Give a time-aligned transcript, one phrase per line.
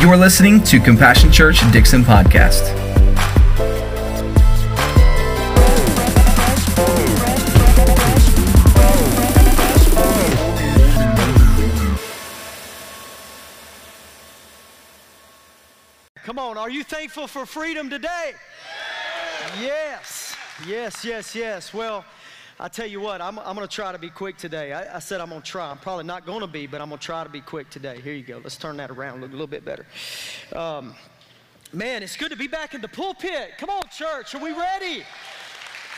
[0.00, 2.62] You're listening to Compassion Church Dixon Podcast.
[16.22, 18.34] Come on, are you thankful for freedom today?
[19.60, 21.74] Yes, yes, yes, yes.
[21.74, 22.04] Well,
[22.60, 24.72] I tell you what, I'm, I'm going to try to be quick today.
[24.72, 25.70] I, I said I'm going to try.
[25.70, 28.00] I'm probably not going to be, but I'm going to try to be quick today.
[28.00, 28.40] Here you go.
[28.42, 29.86] Let's turn that around, look a little bit better.
[30.56, 30.96] Um,
[31.72, 33.52] man, it's good to be back in the pulpit.
[33.58, 35.04] Come on, church, are we ready?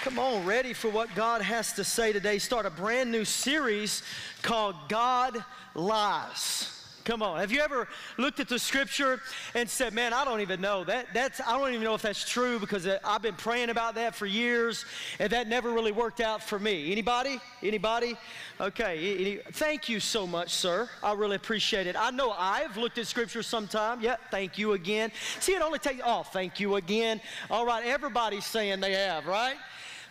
[0.03, 2.39] Come on, ready for what God has to say today.
[2.39, 4.03] Start a brand new series
[4.43, 5.43] called God
[5.75, 6.80] Lies.
[7.05, 7.41] Come on.
[7.41, 9.21] Have you ever looked at the scripture
[9.55, 11.07] and said, "Man, I don't even know that.
[11.15, 14.15] That's I don't even know if that's true because uh, I've been praying about that
[14.15, 14.85] for years,
[15.19, 17.41] and that never really worked out for me." Anybody?
[17.63, 18.17] Anybody?
[18.61, 19.17] Okay.
[19.17, 20.89] Any, thank you so much, sir.
[21.03, 21.97] I really appreciate it.
[21.99, 24.01] I know I've looked at scripture sometime.
[24.03, 24.17] Yeah.
[24.31, 25.11] Thank you again.
[25.41, 26.03] See, it only takes.
[26.05, 27.21] Oh, thank you again.
[27.51, 27.85] All right.
[27.85, 29.57] Everybody's saying they have, right?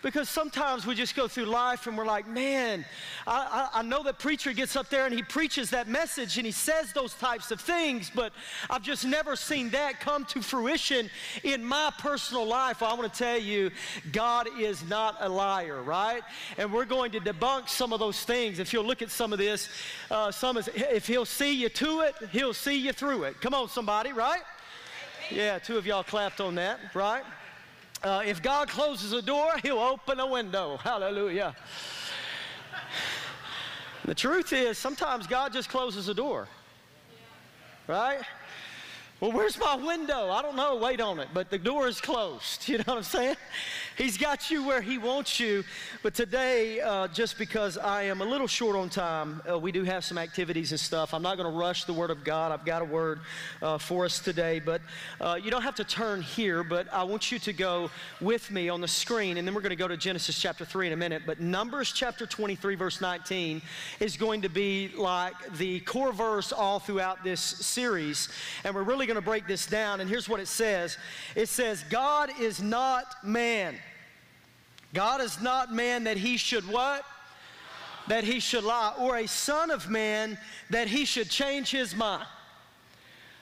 [0.02, 2.86] Because sometimes we just go through life and we're like, man,
[3.28, 6.46] I, I, I, know that preacher gets up there and he preaches that message and
[6.46, 8.32] he says those types of things, but
[8.70, 11.10] I've just never seen that come to fruition
[11.44, 12.80] in my personal life.
[12.80, 13.72] Well, I want to tell you,
[14.14, 16.24] God is not a liar, right?
[16.58, 18.60] And we're going to debunk some of those things.
[18.60, 19.68] If you'll look at some of this,
[20.10, 23.42] uh, some is, if he'll see you to it, he'll see you through it.
[23.42, 24.42] Come on, somebody, right?
[25.30, 27.24] Yeah, two of y'all clapped on that, right?
[28.02, 30.78] Uh, if God closes a door, He'll open a window.
[30.78, 31.56] Hallelujah.
[34.06, 36.48] The truth is, sometimes God just closes a door.
[37.88, 38.22] Right?
[39.22, 40.30] Well, where's my window?
[40.32, 40.78] I don't know.
[40.78, 41.28] Wait on it.
[41.34, 42.70] But the door is closed.
[42.70, 43.36] You know what I'm saying?
[43.98, 45.64] He's got you where He wants you.
[46.04, 49.84] But today, uh, just because I am a little short on time, uh, we do
[49.84, 51.14] have some activities and stuff.
[51.16, 52.52] I'm not going to rush the Word of God.
[52.52, 53.22] I've got a word
[53.62, 54.60] uh, for us today.
[54.60, 54.82] But
[55.20, 57.90] uh, you don't have to turn here, but I want you to go
[58.22, 59.38] with me on the screen.
[59.38, 61.24] And then we're going to go to Genesis chapter 3 in a minute.
[61.26, 63.64] But Numbers chapter 23, verse 19,
[64.00, 68.30] is going to be like the core verse all throughout this series.
[68.64, 70.00] And we're really going to break this down.
[70.00, 70.98] And here's what it says
[71.36, 73.78] it says, God is not man
[74.94, 77.04] God is not man that he should what?
[78.08, 80.38] That he should lie, or a son of man
[80.72, 82.26] that he should change his mind.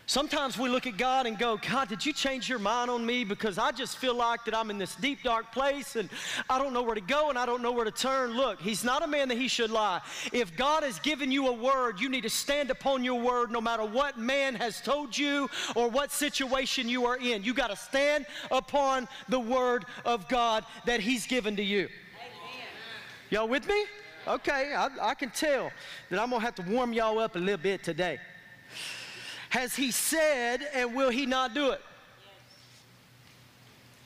[0.09, 3.25] Sometimes we look at God and go, God, did you change your mind on me?
[3.25, 6.09] Because I just feel like that I'm in this deep, dark place and
[6.49, 8.31] I don't know where to go and I don't know where to turn.
[8.31, 9.99] Look, He's not a man that He should lie.
[10.31, 13.59] If God has given you a word, you need to stand upon your word no
[13.59, 17.43] matter what man has told you or what situation you are in.
[17.43, 21.89] You got to stand upon the word of God that He's given to you.
[23.29, 23.83] Y'all with me?
[24.25, 25.69] Okay, I, I can tell
[26.09, 28.19] that I'm going to have to warm y'all up a little bit today.
[29.49, 31.81] Has he said, and will he not do it?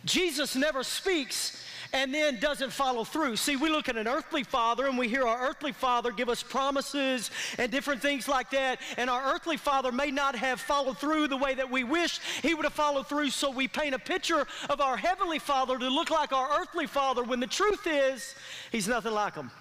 [0.06, 1.64] Jesus never speaks
[1.94, 3.36] and then doesn't follow through.
[3.36, 6.42] See, we look at an earthly father and we hear our earthly father give us
[6.42, 11.28] promises and different things like that, and our earthly father may not have followed through
[11.28, 14.48] the way that we wish he would have followed through, so we paint a picture
[14.70, 18.36] of our heavenly father to look like our earthly father when the truth is,
[18.72, 19.52] he's nothing like him.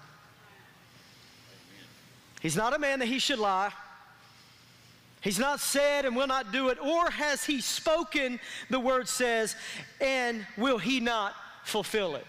[2.41, 3.71] He's not a man that he should lie.
[5.21, 8.39] He's not said and will not do it, or has he spoken,
[8.69, 9.55] the word says,
[9.99, 11.33] and will he not
[11.63, 12.25] fulfill it?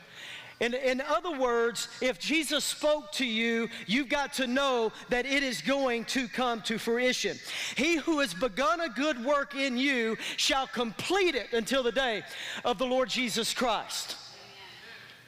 [0.61, 5.43] In, in other words, if Jesus spoke to you, you've got to know that it
[5.43, 7.37] is going to come to fruition.
[7.77, 12.23] He who has begun a good work in you shall complete it until the day
[12.65, 14.17] of the Lord Jesus Christ.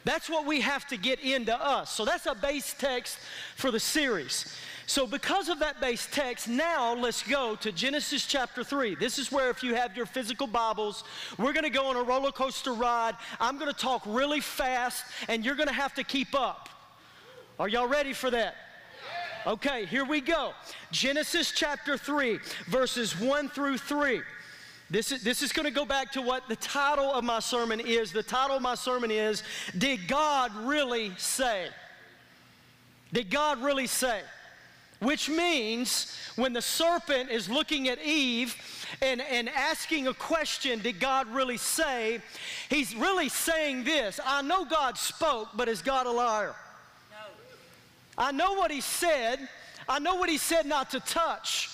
[0.04, 1.90] That's what we have to get into us.
[1.90, 3.18] So that's a base text
[3.56, 4.54] for the series.
[4.86, 8.96] So, because of that base text, now let's go to Genesis chapter 3.
[8.96, 11.04] This is where, if you have your physical Bibles,
[11.38, 13.14] we're going to go on a roller coaster ride.
[13.40, 16.68] I'm going to talk really fast, and you're going to have to keep up.
[17.58, 18.56] Are y'all ready for that?
[19.46, 20.52] Okay, here we go.
[20.90, 24.20] Genesis chapter 3, verses 1 through 3.
[24.90, 27.80] This is, this is going to go back to what the title of my sermon
[27.80, 28.12] is.
[28.12, 29.42] The title of my sermon is
[29.76, 31.68] Did God Really Say?
[33.14, 34.20] Did God really say?
[35.04, 38.56] Which means when the serpent is looking at Eve
[39.02, 42.22] and, and asking a question, did God really say?
[42.70, 46.54] He's really saying this I know God spoke, but is God a liar?
[47.10, 47.16] No.
[48.16, 49.46] I know what he said.
[49.86, 51.68] I know what he said not to touch,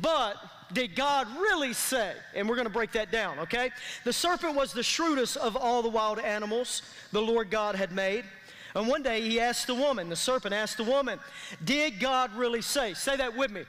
[0.00, 0.36] but
[0.72, 2.14] did God really say?
[2.34, 3.70] And we're going to break that down, okay?
[4.04, 6.80] The serpent was the shrewdest of all the wild animals
[7.12, 8.24] the Lord God had made.
[8.74, 11.18] And one day he asked the woman, the serpent asked the woman,
[11.64, 12.94] Did God really say?
[12.94, 13.64] Say that with me.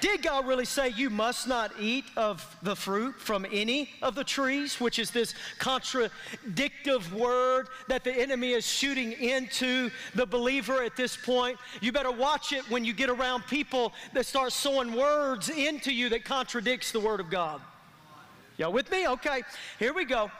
[0.00, 4.24] Did God really say you must not eat of the fruit from any of the
[4.24, 10.96] trees, which is this contradictive word that the enemy is shooting into the believer at
[10.96, 11.58] this point?
[11.82, 16.08] You better watch it when you get around people that start sowing words into you
[16.08, 17.60] that contradicts the word of God.
[18.56, 19.06] Y'all with me?
[19.06, 19.42] Okay,
[19.78, 20.30] here we go.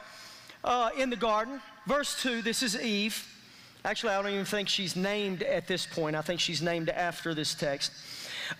[0.63, 3.27] Uh, in the garden, verse 2, this is Eve.
[3.83, 6.15] Actually, I don't even think she's named at this point.
[6.15, 7.91] I think she's named after this text.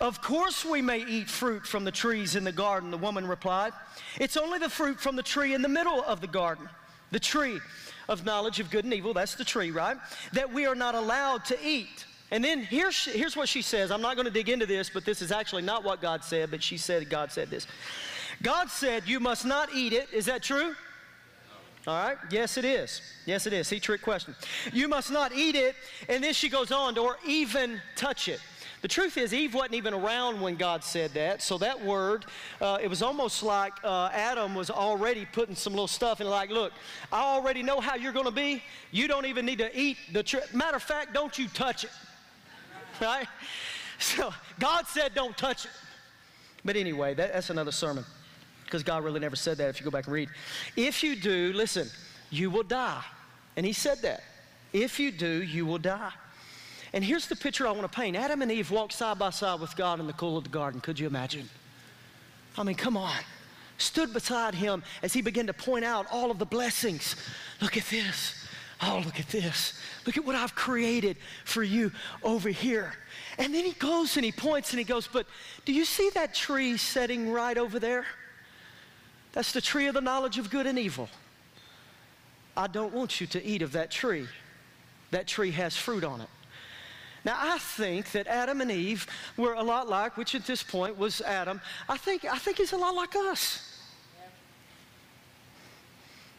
[0.00, 3.72] Of course, we may eat fruit from the trees in the garden, the woman replied.
[4.18, 6.68] It's only the fruit from the tree in the middle of the garden,
[7.10, 7.60] the tree
[8.08, 9.96] of knowledge of good and evil, that's the tree, right?
[10.32, 12.06] That we are not allowed to eat.
[12.30, 13.90] And then here's, here's what she says.
[13.90, 16.50] I'm not going to dig into this, but this is actually not what God said,
[16.50, 17.66] but she said God said this.
[18.42, 20.08] God said, You must not eat it.
[20.12, 20.74] Is that true?
[21.86, 22.16] All right?
[22.30, 23.02] Yes, it is.
[23.26, 23.66] Yes, it is.
[23.66, 24.36] See, trick question.
[24.72, 25.74] You must not eat it.
[26.08, 28.40] And then she goes on to, or even touch it.
[28.82, 31.42] The truth is, Eve wasn't even around when God said that.
[31.42, 32.24] So that word,
[32.60, 36.50] uh, it was almost like uh, Adam was already putting some little stuff in, like,
[36.50, 36.72] look,
[37.12, 38.62] I already know how you're going to be.
[38.90, 40.40] You don't even need to eat the tree.
[40.52, 41.90] Matter of fact, don't you touch it.
[43.00, 43.26] Right?
[43.98, 45.70] So God said, don't touch it.
[46.64, 48.04] But anyway, that, that's another sermon
[48.72, 50.30] because God really never said that if you go back and read.
[50.76, 51.90] If you do, listen,
[52.30, 53.04] you will die.
[53.54, 54.22] And He said that.
[54.72, 56.12] If you do, you will die.
[56.94, 59.60] And here's the picture I want to paint Adam and Eve walked side by side
[59.60, 60.80] with God in the cool of the garden.
[60.80, 61.50] Could you imagine?
[62.56, 63.18] I mean, come on.
[63.76, 67.16] Stood beside him as he began to point out all of the blessings.
[67.60, 68.46] Look at this.
[68.80, 69.78] Oh, look at this.
[70.06, 71.92] Look at what I've created for you
[72.22, 72.94] over here.
[73.36, 75.26] And then he goes and he points and he goes, But
[75.66, 78.06] do you see that tree setting right over there?
[79.32, 81.08] That's the tree of the knowledge of good and evil.
[82.56, 84.26] I don't want you to eat of that tree.
[85.10, 86.28] That tree has fruit on it.
[87.24, 89.06] Now, I think that Adam and Eve
[89.36, 91.60] were a lot like, which at this point was Adam.
[91.88, 93.68] I think, I think he's a lot like us.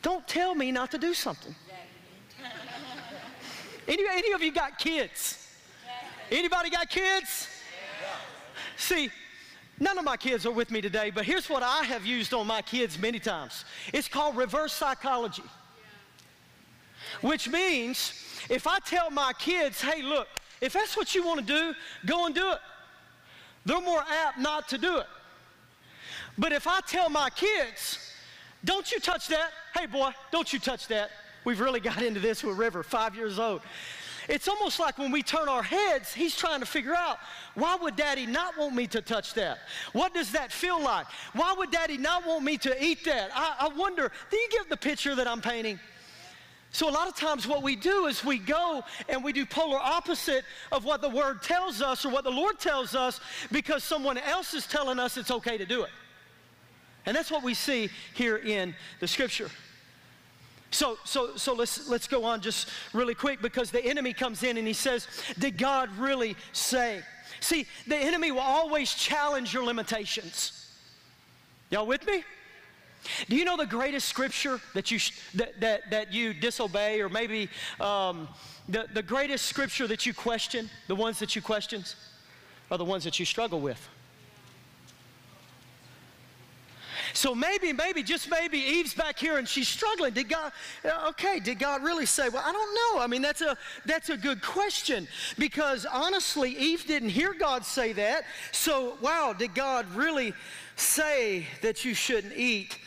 [0.01, 1.55] Don't tell me not to do something.
[3.87, 5.49] Any, any of you got kids?
[6.31, 7.47] Anybody got kids?
[8.77, 9.09] See,
[9.79, 12.47] none of my kids are with me today, but here's what I have used on
[12.47, 13.65] my kids many times.
[13.93, 15.43] It's called reverse psychology.
[17.21, 18.13] Which means
[18.49, 20.27] if I tell my kids, hey, look,
[20.61, 21.73] if that's what you want to do,
[22.05, 22.59] go and do it.
[23.65, 25.07] They're more apt not to do it.
[26.37, 28.11] But if I tell my kids,
[28.65, 31.11] don't you touch that, hey boy, don't you touch that.
[31.45, 33.61] We've really got into this with River, five years old.
[34.29, 37.17] It's almost like when we turn our heads, he's trying to figure out
[37.55, 39.59] why would daddy not want me to touch that?
[39.91, 41.07] What does that feel like?
[41.33, 43.31] Why would daddy not want me to eat that?
[43.33, 45.79] I, I wonder, do you get the picture that I'm painting?
[46.71, 49.77] So, a lot of times, what we do is we go and we do polar
[49.77, 53.19] opposite of what the Word tells us or what the Lord tells us
[53.51, 55.91] because someone else is telling us it's okay to do it.
[57.05, 59.51] And that's what we see here in the Scripture.
[60.73, 64.57] So, so, so let's, let's go on just really quick because the enemy comes in
[64.57, 67.01] and he says, Did God really say?
[67.39, 70.67] See, the enemy will always challenge your limitations.
[71.69, 72.23] Y'all with me?
[73.29, 74.99] Do you know the greatest scripture that you,
[75.35, 77.49] that, that, that you disobey, or maybe
[77.79, 78.27] um,
[78.67, 81.83] the, the greatest scripture that you question, the ones that you question,
[82.71, 83.89] are the ones that you struggle with?
[87.13, 90.13] So maybe, maybe, just maybe Eve's back here and she's struggling.
[90.13, 90.51] Did God,
[90.83, 92.29] uh, okay, did God really say?
[92.29, 93.03] Well, I don't know.
[93.03, 93.55] I mean, that's a,
[93.85, 98.25] that's a good question because honestly, Eve didn't hear God say that.
[98.51, 100.33] So, wow, did God really
[100.75, 102.77] say that you shouldn't eat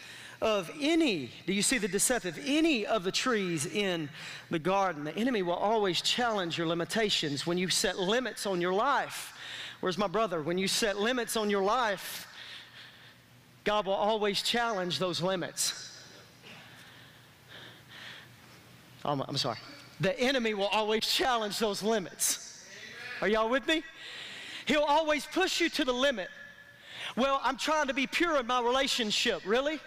[0.42, 4.09] of any, do you see the deceptive, any of the trees in
[4.50, 5.04] the garden.
[5.04, 9.33] The enemy will always challenge your limitations when you set limits on your life.
[9.80, 10.42] Where's my brother?
[10.42, 12.26] When you set limits on your life,
[13.66, 16.00] God will always challenge those limits.
[19.04, 19.58] I'm, I'm sorry.
[19.99, 22.64] The enemy will always challenge those limits.
[23.20, 23.82] Are y'all with me?
[24.66, 26.28] He'll always push you to the limit.
[27.16, 29.42] Well, I'm trying to be pure in my relationship.
[29.44, 29.80] Really?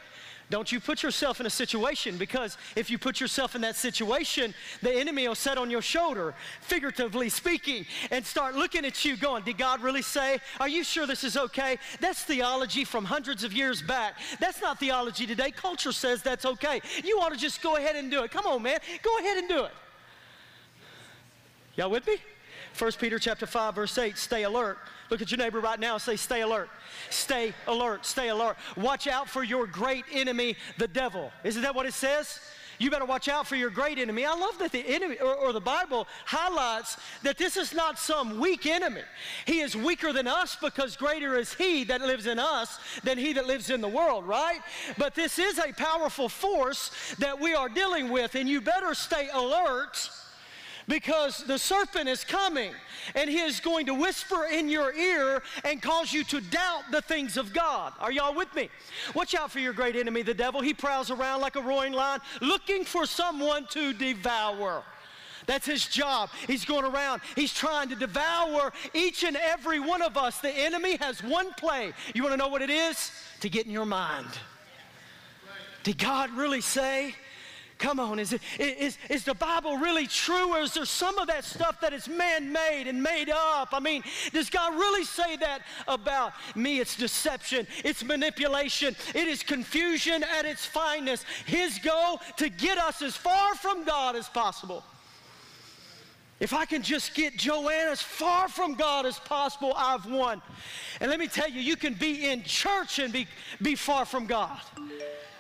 [0.50, 4.56] Don't you put yourself in a situation because if you put yourself in that situation,
[4.82, 9.44] the enemy will sit on your shoulder, figuratively speaking, and start looking at you going,
[9.44, 10.40] Did God really say?
[10.60, 11.78] Are you sure this is okay?
[12.00, 14.16] That's theology from hundreds of years back.
[14.40, 15.52] That's not theology today.
[15.52, 16.82] Culture says that's okay.
[17.04, 18.32] You ought to just go ahead and do it.
[18.32, 18.80] Come on, man.
[19.04, 19.74] Go ahead and do it.
[21.76, 22.16] Y'all with me?
[22.78, 24.78] 1 Peter chapter 5, verse 8, stay alert.
[25.10, 26.70] Look at your neighbor right now and say, stay alert.
[27.10, 28.06] Stay alert.
[28.06, 28.58] Stay alert.
[28.78, 31.32] Watch out for your great enemy, the devil.
[31.44, 32.40] Isn't that what it says?
[32.80, 34.26] You better watch out for your great enemy.
[34.26, 38.40] I love that the enemy or, or, the Bible highlights that this is not some
[38.40, 39.02] weak enemy.
[39.46, 43.34] He is weaker than us because greater is he that lives in us than he
[43.34, 44.62] that lives in the world, right?
[44.98, 49.28] But this is a powerful force that we are dealing with, and you better stay
[49.34, 50.10] alert
[50.90, 52.72] because the serpent is coming
[53.16, 57.02] and he is going to whisper in your ear and cause you to doubt the
[57.02, 57.94] things of God.
[58.00, 58.70] Are y'all with me?
[59.14, 60.62] Watch out for your great enemy, the devil.
[60.62, 64.84] He prowls around like a roaring lion looking for someone to devour.
[65.46, 66.30] That's his job.
[66.48, 67.22] He's going around.
[67.36, 70.40] He's trying to devour each and every one of us.
[70.40, 71.94] The enemy has one play.
[72.14, 73.12] You want to know what it is?
[73.42, 74.28] To get in your mind.
[75.84, 77.16] Did God really say?
[77.80, 81.28] Come on, is, it, is, is the Bible really true or is there some of
[81.28, 83.70] that stuff that is man made and made up?
[83.72, 86.80] I mean, does God really say that about me?
[86.82, 91.26] It's deception, it's manipulation, it is confusion at its finest.
[91.46, 94.84] His goal to get us as far from God as possible.
[96.42, 100.42] If I can just get Joanne as far from God as possible, I've won.
[101.00, 103.26] And let me tell you, you can be in church and be,
[103.62, 104.60] be far from God.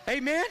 [0.07, 0.45] Amen?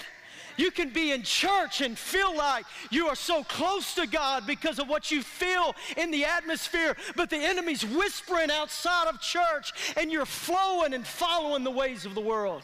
[0.58, 4.80] You can be in church and feel like you are so close to God because
[4.80, 10.10] of what you feel in the atmosphere, but the enemy's whispering outside of church and
[10.10, 12.62] you're flowing and following the ways of the world.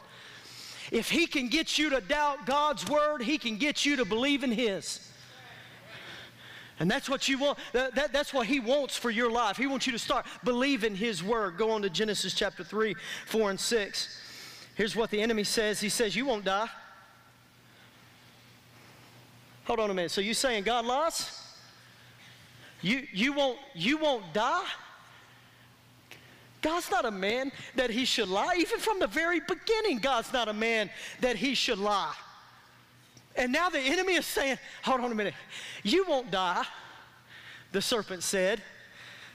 [0.90, 4.42] If he can get you to doubt God's word, he can get you to believe
[4.42, 5.10] in his.
[6.80, 7.58] And that's what you want.
[7.72, 9.56] That, that, that's what he wants for your life.
[9.56, 11.56] He wants you to start believing his word.
[11.56, 12.96] Go on to Genesis chapter 3,
[13.26, 14.20] 4, and 6.
[14.74, 16.68] Here's what the enemy says He says, You won't die.
[19.64, 20.10] Hold on a minute.
[20.10, 21.40] So you saying God lies?
[22.82, 24.66] You, you, won't, you won't die?
[26.60, 28.56] God's not a man that he should lie.
[28.58, 30.90] Even from the very beginning, God's not a man
[31.20, 32.14] that he should lie.
[33.36, 35.34] And now the enemy is saying, hold on a minute,
[35.82, 36.64] you won't die,
[37.72, 38.62] the serpent said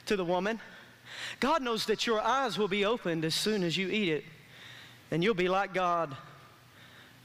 [0.06, 0.58] to the woman.
[1.38, 4.24] God knows that your eyes will be opened as soon as you eat it,
[5.10, 6.16] and you'll be like God,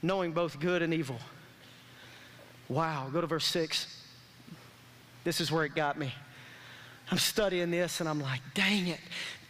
[0.01, 1.19] knowing both good and evil.
[2.69, 4.01] Wow, go to verse 6.
[5.23, 6.13] This is where it got me.
[7.11, 8.99] I'm studying this and I'm like, dang it,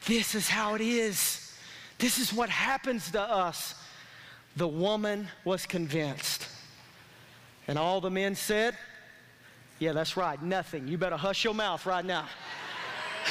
[0.05, 1.53] this is how it is.
[1.97, 3.75] This is what happens to us.
[4.57, 6.47] The woman was convinced.
[7.67, 8.77] And all the men said,
[9.79, 10.87] Yeah, that's right, nothing.
[10.87, 12.25] You better hush your mouth right now.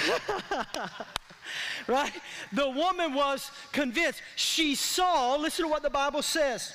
[1.86, 2.12] right?
[2.52, 4.22] The woman was convinced.
[4.36, 6.72] She saw, listen to what the Bible says.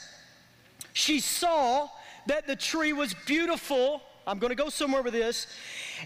[0.93, 1.89] She saw
[2.27, 4.01] that the tree was beautiful.
[4.27, 5.47] I'm going to go somewhere with this.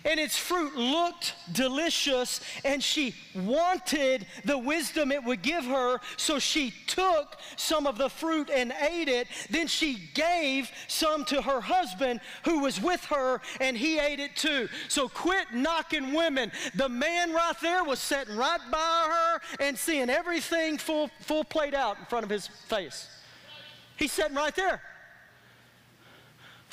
[0.06, 6.00] And its fruit looked delicious, and she wanted the wisdom it would give her.
[6.16, 9.28] So she took some of the fruit and ate it.
[9.50, 14.38] Then she gave some to her husband who was with her, and he ate it
[14.38, 14.70] too.
[14.88, 16.52] So quit knocking women.
[16.76, 21.76] The man right there was sitting right by her and seeing everything full, full played
[21.76, 23.10] out in front of his face.
[23.98, 24.82] He's sitting right there.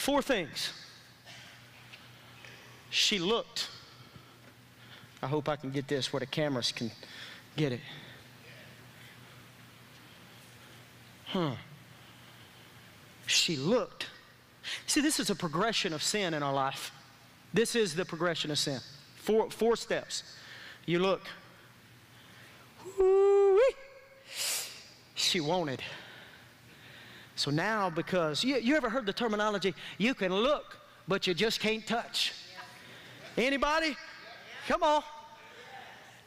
[0.00, 0.72] Four things.
[2.88, 3.68] She looked.
[5.22, 6.90] I hope I can get this where the cameras can
[7.54, 7.80] get it.
[11.26, 11.50] Huh.
[13.26, 14.06] She looked.
[14.86, 16.92] See, this is a progression of sin in our life.
[17.52, 18.80] This is the progression of sin.
[19.16, 20.22] Four, four steps.
[20.86, 21.26] You look.
[25.14, 25.82] She wanted.
[27.40, 30.76] So now, because you, you ever heard the terminology, you can look,
[31.08, 32.34] but you just can't touch.
[33.34, 33.96] Anybody?
[34.68, 35.02] Come on.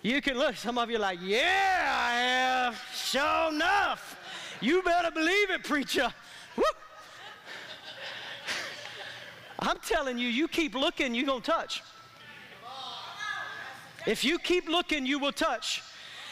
[0.02, 0.56] You can look.
[0.56, 2.84] Some of you are like, yeah, I have.
[2.96, 4.18] Sure enough.
[4.60, 6.12] You better believe it, preacher.
[6.58, 6.64] Woo.
[9.60, 11.84] I'm telling you, you keep looking, you're going to touch.
[14.08, 15.84] If you keep looking, you will touch.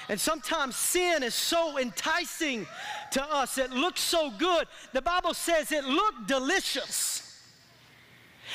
[0.09, 2.65] And sometimes sin is so enticing
[3.11, 3.57] to us.
[3.57, 4.67] It looks so good.
[4.93, 7.27] The Bible says it looked delicious.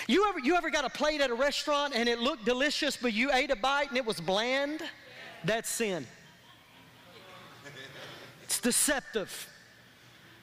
[0.06, 3.12] You ever, you ever got a plate at a restaurant and it looked delicious, but
[3.12, 4.82] you ate a bite and it was bland?
[5.44, 6.06] That's sin.
[8.44, 9.48] It's deceptive.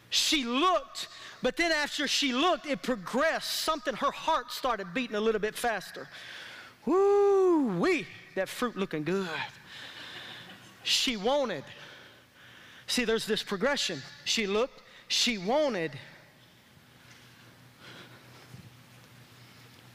[0.10, 1.08] She looked,
[1.42, 3.62] but then after she looked, it progressed.
[3.62, 6.08] Something, her heart started beating a little bit faster.
[6.86, 8.06] Woo wee,
[8.36, 9.30] that fruit looking good
[10.84, 11.64] she wanted.
[12.94, 14.04] See, there's this progression.
[14.24, 15.94] She looked, she wanted,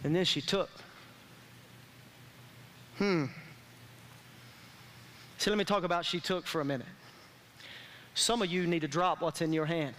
[0.02, 0.68] and then she took.
[2.96, 3.26] Hmm.
[5.36, 6.88] See, let me talk about she took for a minute.
[8.14, 9.94] Some of you need to drop what's in your hand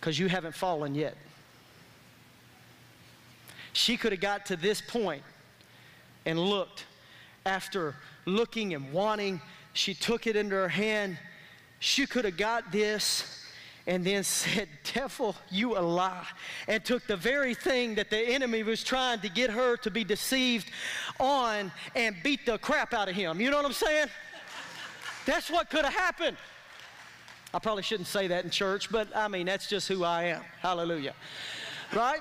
[0.00, 1.16] because you haven't fallen yet.
[3.74, 5.22] she could have got to this point
[6.26, 6.84] and looked.
[7.46, 7.94] After
[8.26, 9.40] looking and wanting,
[9.72, 11.16] she took it into her hand.
[11.78, 13.44] She could have got this
[13.86, 16.26] and then said, Devil, you a lie.
[16.68, 20.04] And took the very thing that the enemy was trying to get her to be
[20.04, 20.70] deceived
[21.18, 23.40] on and beat the crap out of him.
[23.40, 24.08] You know what I'm saying?
[25.24, 26.36] That's what could have happened.
[27.54, 30.42] I probably shouldn't say that in church, but I mean, that's just who I am.
[30.60, 31.14] Hallelujah.
[31.94, 32.20] Right?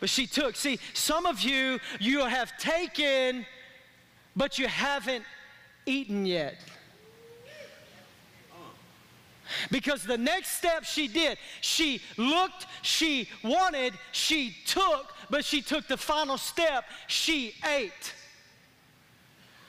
[0.00, 0.54] But she took.
[0.54, 3.46] See, some of you, you have taken,
[4.36, 5.24] but you haven't
[5.86, 6.56] eaten yet.
[9.70, 15.86] Because the next step she did, she looked, she wanted, she took, but she took
[15.86, 18.14] the final step, she ate.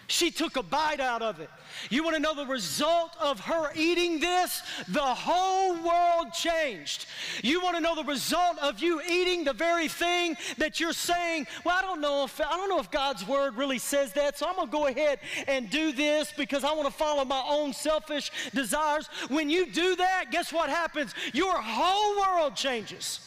[0.07, 1.50] She took a bite out of it.
[1.89, 4.62] You want to know the result of her eating this?
[4.88, 7.07] The whole world changed.
[7.43, 11.47] You want to know the result of you eating the very thing that you're saying,
[11.63, 14.47] well, I don't know if I don't know if God's word really says that, so
[14.47, 17.74] I'm going to go ahead and do this because I want to follow my own
[17.74, 19.07] selfish desires.
[19.29, 21.13] When you do that, guess what happens?
[21.33, 23.19] Your whole world changes.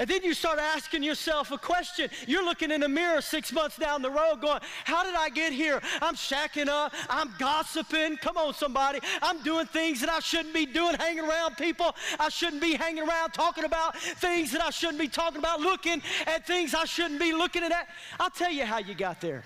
[0.00, 2.08] And then you start asking yourself a question.
[2.26, 5.52] You're looking in the mirror six months down the road going, How did I get
[5.52, 5.78] here?
[6.00, 6.94] I'm shacking up.
[7.10, 8.16] I'm gossiping.
[8.16, 9.00] Come on, somebody.
[9.20, 13.06] I'm doing things that I shouldn't be doing, hanging around people I shouldn't be hanging
[13.06, 17.20] around, talking about things that I shouldn't be talking about, looking at things I shouldn't
[17.20, 17.88] be looking at.
[18.18, 19.44] I'll tell you how you got there.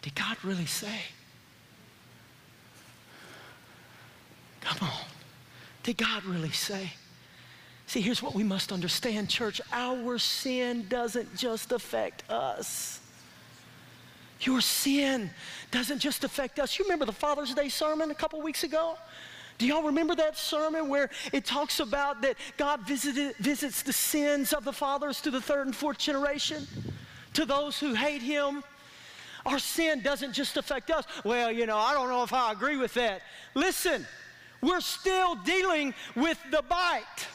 [0.00, 1.02] Did God really say?
[4.62, 5.04] Come on.
[5.82, 6.92] Did God really say?
[7.90, 9.60] See, here's what we must understand, church.
[9.72, 13.00] Our sin doesn't just affect us.
[14.42, 15.28] Your sin
[15.72, 16.78] doesn't just affect us.
[16.78, 18.96] You remember the Father's Day sermon a couple weeks ago?
[19.58, 24.52] Do y'all remember that sermon where it talks about that God visited, visits the sins
[24.52, 26.68] of the fathers to the third and fourth generation,
[27.34, 28.62] to those who hate Him?
[29.44, 31.06] Our sin doesn't just affect us.
[31.24, 33.22] Well, you know, I don't know if I agree with that.
[33.56, 34.06] Listen,
[34.62, 37.26] we're still dealing with the bite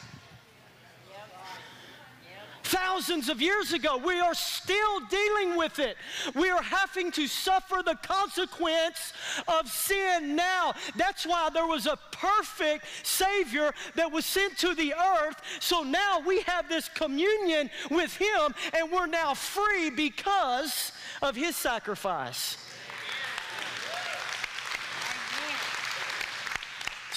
[2.66, 3.96] thousands of years ago.
[3.96, 5.96] We are still dealing with it.
[6.34, 9.12] We are having to suffer the consequence
[9.46, 10.74] of sin now.
[10.96, 15.40] That's why there was a perfect Savior that was sent to the earth.
[15.60, 21.56] So now we have this communion with Him, and we're now free because of His
[21.56, 22.58] sacrifice.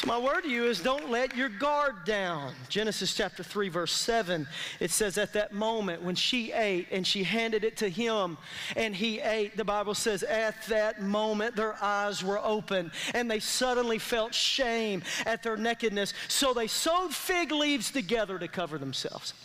[0.10, 2.52] My word to you is don't let your guard down.
[2.68, 4.48] Genesis chapter 3, verse 7,
[4.80, 8.40] it says, At that moment when she ate and she handed it to him
[8.76, 13.40] and he ate, the Bible says, At that moment their eyes were open and they
[13.40, 16.16] suddenly felt shame at their nakedness.
[16.28, 19.36] So they sewed fig leaves together to cover themselves.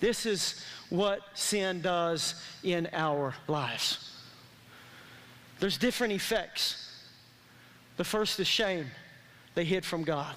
[0.00, 4.16] This is what sin does in our lives.
[5.58, 6.86] There's different effects.
[7.96, 8.86] The first is shame.
[9.54, 10.34] They hid from God.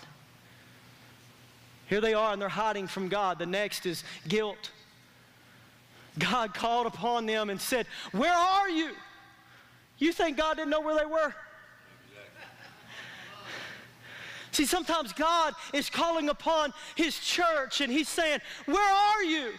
[1.87, 3.39] Here they are and they're hiding from God.
[3.39, 4.71] The next is guilt.
[6.17, 8.91] God called upon them and said, Where are you?
[9.97, 11.33] You think God didn't know where they were?
[14.51, 19.53] See, sometimes God is calling upon His church and He's saying, Where are you?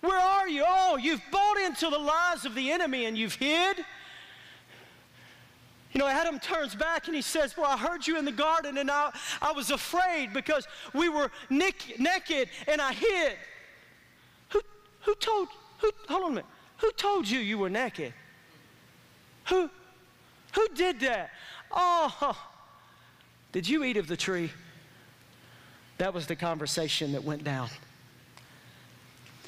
[0.00, 0.64] Where are you?
[0.66, 3.84] Oh, you've bought into the lies of the enemy and you've hid.
[5.96, 8.76] You know, Adam turns back and he says, Well, I heard you in the garden
[8.76, 13.32] and I, I was afraid because we were nick, naked and I hid.
[14.50, 14.60] Who,
[15.00, 18.12] who told, who, hold on a minute, who told you you were naked?
[19.46, 19.70] Who,
[20.52, 21.30] who did that?
[21.70, 22.36] Oh,
[23.52, 24.50] did you eat of the tree?
[25.96, 27.70] That was the conversation that went down.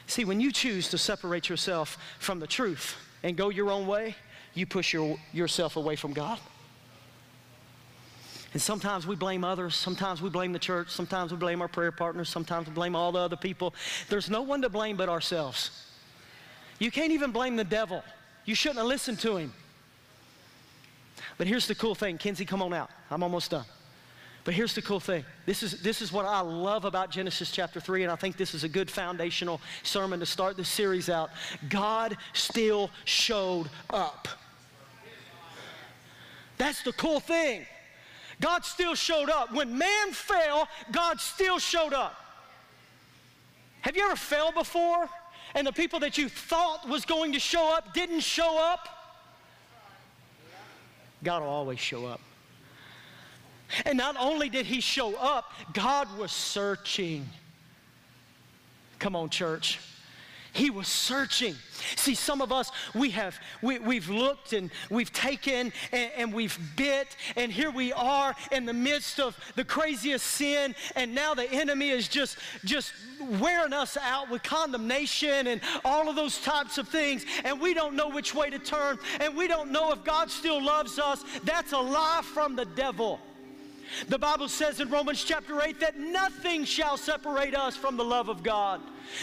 [0.06, 4.14] See, when you choose to separate yourself from the truth and go your own way,
[4.58, 6.38] you push your, yourself away from God.
[8.52, 9.74] And sometimes we blame others.
[9.74, 10.90] Sometimes we blame the church.
[10.90, 12.28] Sometimes we blame our prayer partners.
[12.28, 13.74] Sometimes we blame all the other people.
[14.08, 15.86] There's no one to blame but ourselves.
[16.78, 18.02] You can't even blame the devil.
[18.46, 19.52] You shouldn't have listened to him.
[21.36, 22.16] But here's the cool thing.
[22.16, 22.90] Kinsey, come on out.
[23.10, 23.66] I'm almost done.
[24.44, 25.26] But here's the cool thing.
[25.44, 28.54] This is, this is what I love about Genesis chapter 3, and I think this
[28.54, 31.30] is a good foundational sermon to start this series out.
[31.68, 34.26] God still showed up.
[36.58, 37.66] That's the cool thing.
[38.40, 39.52] God still showed up.
[39.52, 42.14] When man fell, God still showed up.
[43.80, 45.08] Have you ever failed before
[45.54, 48.88] and the people that you thought was going to show up didn't show up?
[51.24, 52.20] God will always show up.
[53.84, 57.28] And not only did he show up, God was searching.
[58.98, 59.78] Come on, church.
[60.58, 61.54] He was searching.
[61.94, 66.58] See, some of us, we have, we, we've looked and we've taken and, and, we've
[66.74, 71.48] bit, and here we are in the midst of the craziest sin, and now the
[71.48, 72.92] enemy is just, just
[73.40, 77.94] wearing us out with condemnation and all of those types of things, and we don't
[77.94, 81.22] know which way to turn, and we don't know if God still loves us.
[81.44, 83.20] That's a lie from the devil.
[84.08, 88.28] The Bible says in Romans chapter 8 that nothing shall separate us from the love
[88.28, 88.80] of God.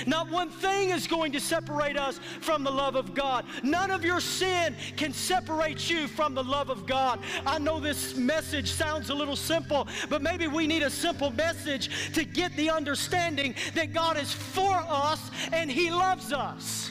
[0.08, 3.46] Not one thing is going to separate us from the love of God.
[3.64, 7.20] None of your sin can separate you from the love of God.
[7.46, 12.14] I know this message sounds a little simple, but maybe we need a simple message
[12.14, 16.90] to get the understanding that God is for us and He loves us.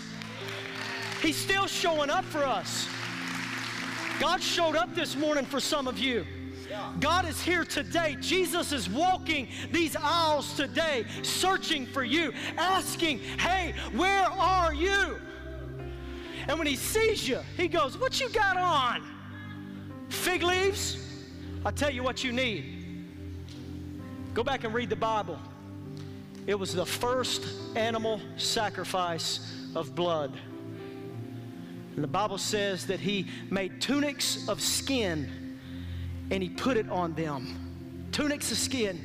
[1.20, 2.86] He's still showing up for us.
[4.20, 6.24] God showed up this morning for some of you.
[7.00, 8.16] God is here today.
[8.20, 15.18] Jesus is walking these aisles today, searching for you, asking, Hey, where are you?
[16.46, 19.02] And when he sees you, he goes, What you got on?
[20.08, 20.98] Fig leaves?
[21.64, 22.84] I'll tell you what you need.
[24.34, 25.38] Go back and read the Bible.
[26.46, 27.42] It was the first
[27.76, 29.40] animal sacrifice
[29.74, 30.32] of blood.
[31.94, 35.43] And the Bible says that he made tunics of skin
[36.34, 37.46] and he put it on them.
[38.10, 39.00] Tunics of skin,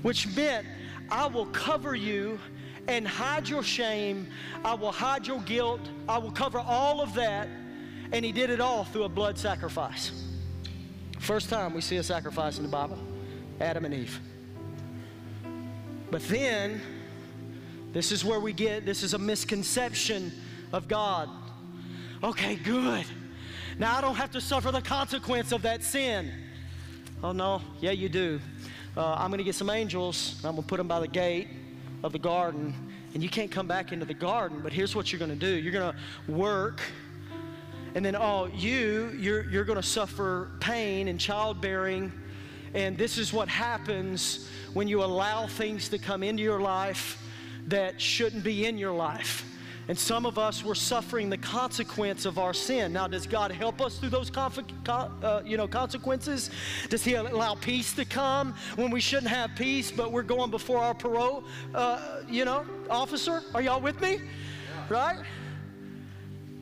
[0.00, 0.66] which meant,
[1.10, 2.38] I will cover you
[2.86, 4.26] and hide your shame.
[4.64, 5.82] I will hide your guilt.
[6.08, 7.46] I will cover all of that.
[8.10, 10.24] And he did it all through a blood sacrifice.
[11.18, 12.98] First time we see a sacrifice in the Bible
[13.60, 14.18] Adam and Eve.
[16.10, 16.80] But then,
[17.92, 20.32] this is where we get this is a misconception
[20.72, 21.28] of God.
[22.22, 23.04] Okay, good.
[23.78, 26.32] Now I don't have to suffer the consequence of that sin.
[27.22, 27.62] Oh, no.
[27.80, 28.40] Yeah, you do.
[28.96, 30.34] Uh, I'm going to get some angels.
[30.44, 31.46] I'm going to put them by the gate
[32.02, 32.74] of the garden.
[33.14, 35.54] And you can't come back into the garden, but here's what you're going to do
[35.54, 36.80] you're going to work.
[37.94, 42.12] And then, oh, you, you're, you're going to suffer pain and childbearing.
[42.74, 47.22] And this is what happens when you allow things to come into your life
[47.68, 49.44] that shouldn't be in your life.
[49.88, 52.92] And some of us were suffering the consequence of our sin.
[52.92, 56.50] Now, does God help us through those uh, you know, consequences?
[56.90, 60.78] Does He allow peace to come when we shouldn't have peace, but we're going before
[60.78, 61.42] our parole,
[61.74, 63.42] uh, you know, officer?
[63.54, 64.16] Are y'all with me?
[64.16, 64.20] Yeah.
[64.90, 65.18] Right?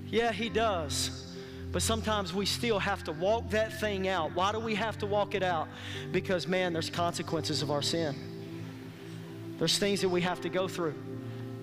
[0.06, 1.24] Yeah, He does.
[1.72, 4.36] But sometimes we still have to walk that thing out.
[4.36, 5.66] Why do we have to walk it out?
[6.12, 8.14] Because, man, there's consequences of our sin.
[9.58, 10.94] There's things that we have to go through.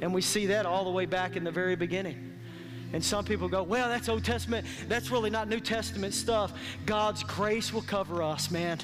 [0.04, 2.34] And we see that all the way back in the very beginning.
[2.92, 4.68] And some people go, well, that's Old Testament.
[4.90, 6.52] That's really not New Testament stuff.
[6.86, 8.80] God's grace will cover us, man.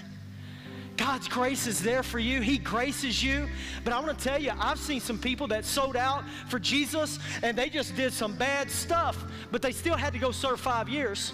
[0.95, 2.39] God's grace is there for you.
[2.39, 3.49] He graces you.
[3.83, 7.19] But I want to tell you, I've seen some people that sold out for Jesus
[7.43, 10.87] and they just did some bad stuff, but they still had to go serve five
[10.87, 11.33] years.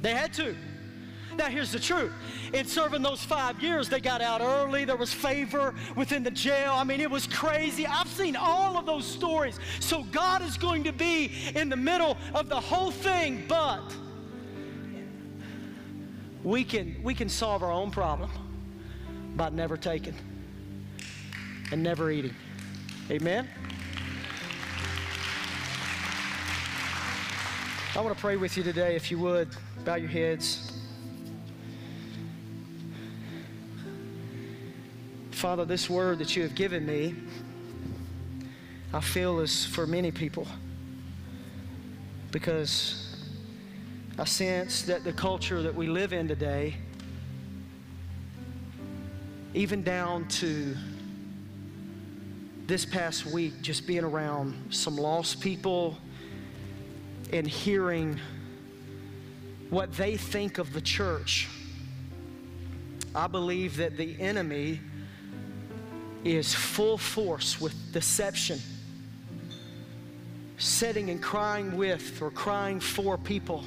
[0.00, 0.56] They had to.
[1.36, 2.12] Now, here's the truth.
[2.52, 4.84] In serving those five years, they got out early.
[4.84, 6.72] There was favor within the jail.
[6.74, 7.86] I mean, it was crazy.
[7.86, 9.58] I've seen all of those stories.
[9.78, 13.82] So, God is going to be in the middle of the whole thing, but
[16.42, 18.30] we can, we can solve our own problem
[19.36, 20.14] by never taking
[21.70, 22.34] and never eating.
[23.10, 23.48] Amen?
[27.94, 29.48] I want to pray with you today, if you would.
[29.84, 30.69] Bow your heads.
[35.40, 37.14] Father, this word that you have given me,
[38.92, 40.46] I feel is for many people.
[42.30, 43.16] Because
[44.18, 46.76] I sense that the culture that we live in today,
[49.54, 50.76] even down to
[52.66, 55.96] this past week, just being around some lost people
[57.32, 58.20] and hearing
[59.70, 61.48] what they think of the church,
[63.14, 64.80] I believe that the enemy
[66.24, 68.60] is full force with deception,
[70.58, 73.64] sitting and crying with or crying for people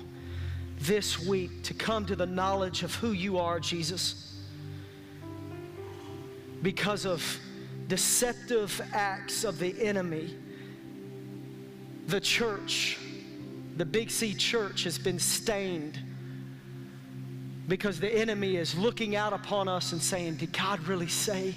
[0.79, 4.35] this week to come to the knowledge of who you are, Jesus.
[6.61, 7.23] Because of
[7.87, 10.35] deceptive acts of the enemy,
[12.07, 12.99] the church,
[13.77, 15.99] the Big C church, has been stained
[17.67, 21.55] because the enemy is looking out upon us and saying, Did God really say?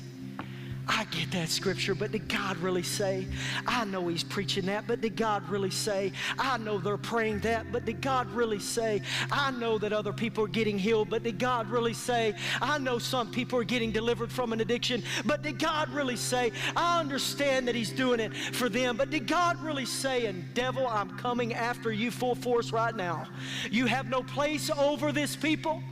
[0.88, 3.26] I get that scripture, but did God really say?
[3.66, 6.12] I know he's preaching that, but did God really say?
[6.38, 9.02] I know they're praying that, but did God really say?
[9.32, 12.34] I know that other people are getting healed, but did God really say?
[12.62, 16.52] I know some people are getting delivered from an addiction, but did God really say?
[16.76, 20.26] I understand that he's doing it for them, but did God really say?
[20.26, 23.26] And devil, I'm coming after you full force right now.
[23.72, 25.82] You have no place over this people.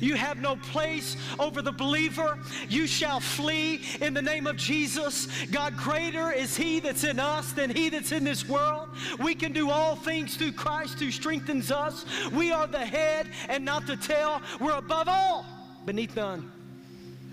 [0.00, 2.38] You have no place over the believer.
[2.68, 5.26] You shall flee in the name of Jesus.
[5.46, 8.88] God, greater is He that's in us than He that's in this world.
[9.18, 12.04] We can do all things through Christ who strengthens us.
[12.32, 14.40] We are the head and not the tail.
[14.60, 15.46] We're above all,
[15.84, 16.50] beneath none.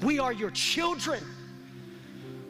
[0.01, 1.23] We are your children.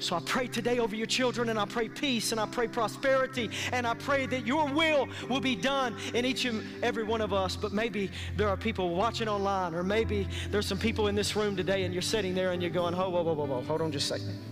[0.02, 3.52] So I pray today over your children and I pray peace and I pray prosperity
[3.72, 7.34] and I pray that your will will be done in each and every one of
[7.34, 7.56] us.
[7.56, 11.56] But maybe there are people watching online or maybe there's some people in this room
[11.56, 13.92] today and you're sitting there and you're going, whoa, whoa, whoa, whoa, whoa, hold on
[13.92, 14.51] just a second.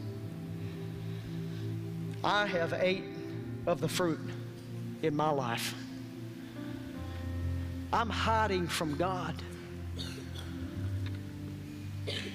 [2.24, 3.04] I have ate
[3.66, 4.20] of the fruit
[5.02, 5.74] in my life.
[7.92, 9.36] I'm hiding from God.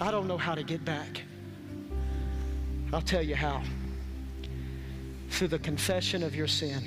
[0.00, 1.22] I don't know how to get back.
[2.92, 3.62] I'll tell you how.
[5.30, 6.82] Through the confession of your sin,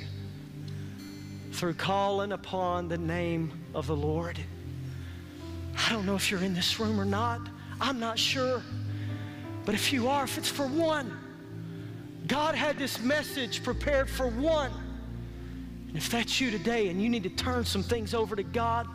[1.52, 4.40] through calling upon the name of the Lord.
[5.78, 7.42] I don't know if you're in this room or not.
[7.80, 8.62] I'm not sure.
[9.66, 11.16] But if you are, if it's for one,
[12.28, 14.72] God had this message prepared for one.
[15.88, 18.88] And if that's you today and you need to turn some things over to God,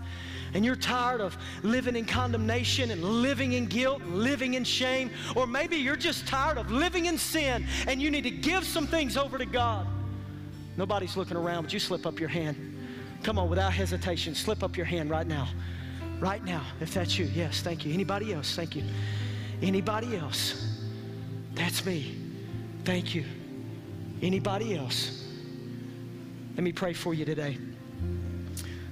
[0.55, 5.11] and you're tired of living in condemnation and living in guilt, and living in shame,
[5.35, 8.87] or maybe you're just tired of living in sin and you need to give some
[8.87, 9.87] things over to God.
[10.77, 12.57] Nobody's looking around, but you slip up your hand.
[13.23, 15.49] Come on, without hesitation, slip up your hand right now.
[16.21, 17.27] Right now, if that's you.
[17.27, 17.93] Yes, thank you.
[17.93, 18.55] Anybody else?
[18.55, 18.85] Thank you.
[19.63, 20.79] Anybody else?
[21.55, 22.22] That's me.
[22.85, 23.25] Thank you.
[24.23, 25.25] Anybody else?
[26.55, 27.57] Let me pray for you today.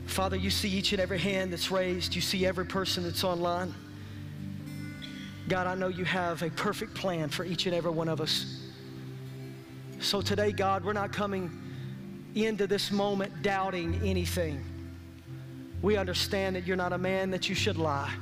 [0.06, 2.14] Father, you see each and every hand that's raised.
[2.14, 3.74] You see every person that's online.
[5.48, 8.60] God, I know you have a perfect plan for each and every one of us.
[9.98, 11.50] So today, God, we're not coming
[12.36, 14.64] into this moment doubting anything.
[15.82, 18.12] We understand that you're not a man that you should lie.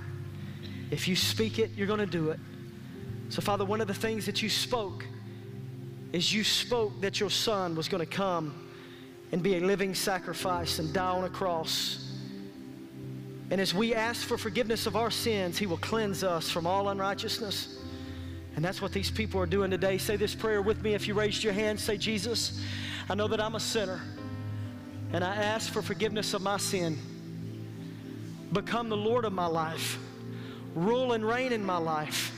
[0.91, 2.41] If you speak it, you're going to do it.
[3.29, 5.05] So, Father, one of the things that you spoke
[6.13, 8.69] is you spoke that your son was going to come
[9.33, 12.13] and be a living sacrifice and die on a cross.
[13.51, 16.89] And as we ask for forgiveness of our sins, He will cleanse us from all
[16.89, 17.79] unrighteousness.
[18.57, 19.99] And that's what these people are doing today.
[19.99, 21.79] Say this prayer with me if you raised your hand.
[21.79, 22.61] Say, Jesus,
[23.09, 24.01] I know that I'm a sinner,
[25.13, 26.99] and I ask for forgiveness of my sin.
[28.53, 29.99] Become the Lord of my life,
[30.75, 32.33] rule and reign in my life.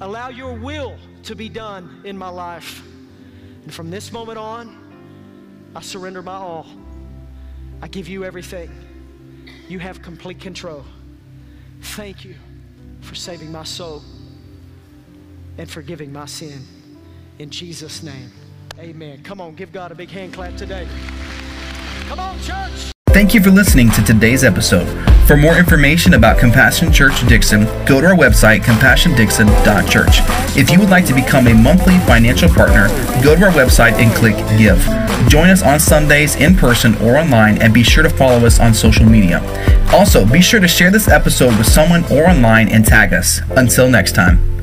[0.00, 2.82] Allow your will to be done in my life.
[3.64, 6.66] And from this moment on, I surrender my all.
[7.82, 8.70] I give you everything.
[9.68, 10.84] You have complete control.
[11.80, 12.34] Thank you
[13.00, 14.02] for saving my soul
[15.58, 16.60] and forgiving my sin.
[17.38, 18.30] In Jesus' name,
[18.78, 19.22] amen.
[19.22, 20.86] Come on, give God a big hand clap today.
[22.08, 22.93] Come on, church.
[23.14, 24.88] Thank you for listening to today's episode.
[25.28, 30.58] For more information about Compassion Church Dixon, go to our website, compassiondixon.church.
[30.58, 32.88] If you would like to become a monthly financial partner,
[33.22, 34.80] go to our website and click Give.
[35.30, 38.74] Join us on Sundays in person or online, and be sure to follow us on
[38.74, 39.40] social media.
[39.92, 43.40] Also, be sure to share this episode with someone or online and tag us.
[43.50, 44.53] Until next time.